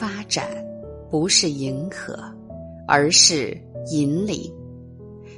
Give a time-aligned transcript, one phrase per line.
[0.00, 0.48] 发展
[1.10, 2.18] 不是迎合，
[2.88, 3.54] 而是
[3.90, 4.50] 引领。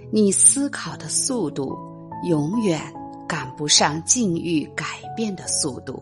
[0.08, 1.76] 你思考的速度
[2.28, 2.80] 永远
[3.28, 4.84] 赶不上境遇改
[5.16, 6.00] 变的速度。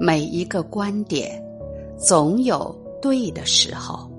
[0.00, 1.38] 每一个观点
[1.98, 4.10] 总有对的时候，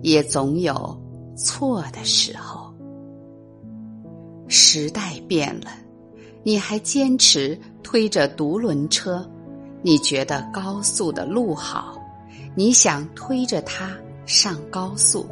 [0.00, 0.98] 也总有
[1.36, 2.72] 错的时候。
[4.48, 5.66] 时代变了，
[6.42, 9.30] 你还坚持推着独轮车？
[9.82, 11.99] 你觉得高速的路好，
[12.54, 13.96] 你想推着它
[14.26, 15.26] 上高速，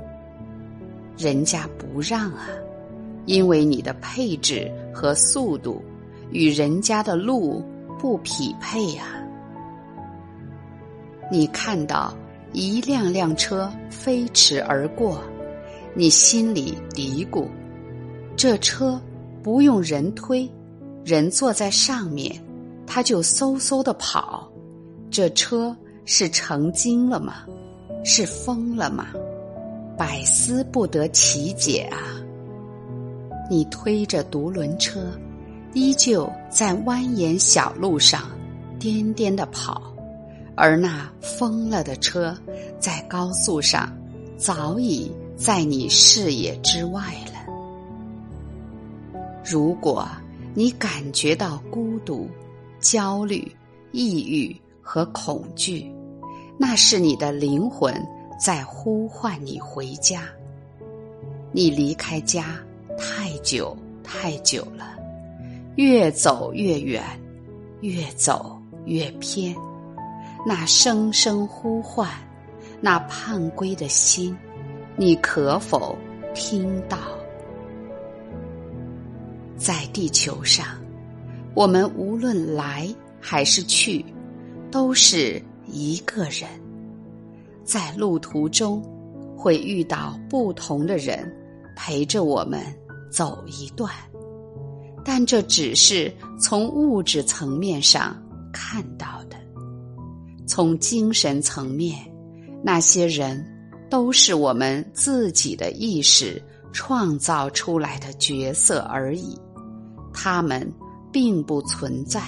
[1.16, 2.48] 人家不让啊，
[3.26, 5.82] 因为你的配置和速度
[6.30, 7.62] 与人家的路
[7.98, 9.04] 不匹配呀。
[11.30, 12.16] 你看到
[12.52, 15.20] 一辆辆车飞驰而过，
[15.94, 17.46] 你心里嘀咕：
[18.36, 19.00] 这车
[19.42, 20.50] 不用人推，
[21.04, 22.42] 人坐在上面。
[22.86, 24.50] 它就嗖嗖的跑，
[25.10, 25.76] 这车
[26.10, 27.44] 是成精了吗？
[28.02, 29.08] 是疯了吗？
[29.94, 31.98] 百思不得其解啊！
[33.50, 35.12] 你推着独轮车，
[35.74, 38.22] 依旧在蜿蜒小路上
[38.78, 39.92] 颠颠的跑，
[40.56, 42.34] 而那疯了的车
[42.78, 43.94] 在高速上
[44.38, 47.52] 早已在你视野之外了。
[49.44, 50.08] 如果
[50.54, 52.26] 你感觉到孤独，
[52.80, 53.54] 焦虑、
[53.92, 55.86] 抑郁和恐惧，
[56.58, 57.94] 那是你的灵魂
[58.38, 60.24] 在呼唤你回家。
[61.52, 62.58] 你离开家
[62.98, 64.98] 太久太久了，
[65.76, 67.02] 越走越远，
[67.80, 69.54] 越走越偏。
[70.44, 72.08] 那声声呼唤，
[72.80, 74.36] 那盼归的心，
[74.96, 75.96] 你可否
[76.34, 76.98] 听到？
[79.56, 80.66] 在地球上。
[81.54, 82.88] 我们无论来
[83.20, 84.04] 还是去，
[84.70, 86.48] 都是一个人。
[87.64, 88.82] 在路途中，
[89.36, 91.30] 会遇到不同的人，
[91.76, 92.62] 陪着我们
[93.10, 93.92] 走一段。
[95.04, 98.16] 但这只是从物质层面上
[98.52, 99.36] 看到的，
[100.46, 101.98] 从精神层面，
[102.62, 103.44] 那些人
[103.90, 106.42] 都是我们自己的意识
[106.72, 109.38] 创造出来的角色而已，
[110.12, 110.70] 他们。
[111.10, 112.20] 并不存在，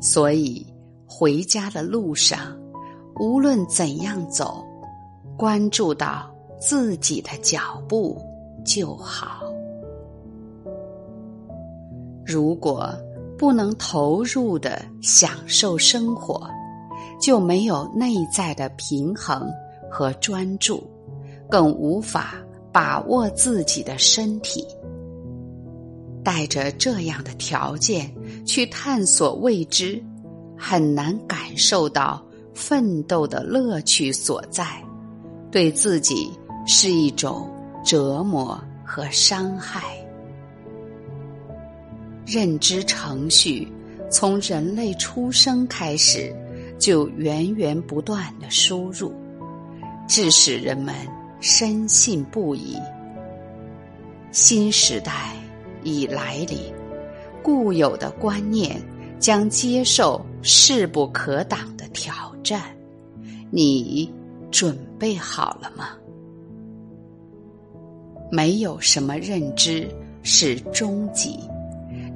[0.00, 0.66] 所以
[1.14, 2.56] 回家的路上，
[3.20, 4.64] 无论怎样走，
[5.36, 8.18] 关注到自己的脚步
[8.64, 9.42] 就好。
[12.24, 12.90] 如果
[13.36, 16.48] 不能投入的享受生活，
[17.20, 19.46] 就没有内在的平衡
[19.90, 20.82] 和专注，
[21.50, 22.36] 更无法
[22.72, 24.66] 把握自己的身体。
[26.24, 28.10] 带着这样的条件
[28.46, 30.02] 去探索未知，
[30.64, 32.24] 很难感受到
[32.54, 34.64] 奋斗的乐趣所在，
[35.50, 36.30] 对自己
[36.68, 37.50] 是一种
[37.84, 39.82] 折磨和伤害。
[42.24, 43.66] 认知程序
[44.08, 46.32] 从人类出生开始
[46.78, 49.12] 就源源不断的输入，
[50.06, 50.94] 致使人们
[51.40, 52.76] 深信不疑。
[54.30, 55.34] 新时代。
[55.84, 56.72] 已来临，
[57.42, 58.80] 固有的观念
[59.18, 62.76] 将接受势不可挡的挑战。
[63.50, 64.12] 你
[64.50, 65.90] 准备好了吗？
[68.30, 69.88] 没有什么认知
[70.22, 71.38] 是终极，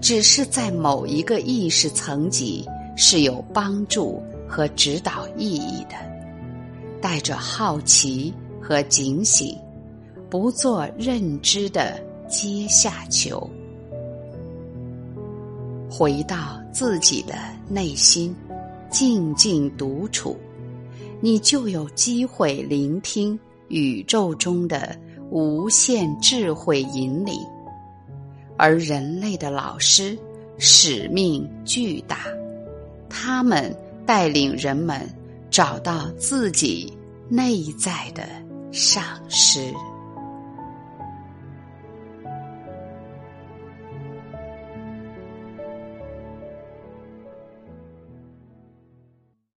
[0.01, 2.67] 只是在某一个意识层级
[2.97, 5.95] 是有帮助和指导意义的。
[7.01, 9.57] 带着好奇和警醒，
[10.29, 12.05] 不做认知的。
[12.29, 13.49] 阶下囚，
[15.91, 17.35] 回到自己的
[17.69, 18.35] 内心，
[18.91, 20.37] 静静独处，
[21.21, 23.39] 你就有机会聆听
[23.69, 24.99] 宇宙中的
[25.31, 27.39] 无限智慧引领。
[28.59, 30.19] 而人类的老师
[30.59, 32.21] 使命巨大，
[33.09, 33.75] 他们
[34.07, 35.01] 带领人们
[35.51, 36.93] 找到自己
[37.29, 38.25] 内在的
[38.73, 39.73] 上师。